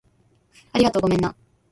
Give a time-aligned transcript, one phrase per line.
[0.73, 1.03] ありがとう。
[1.03, 1.35] ごめんな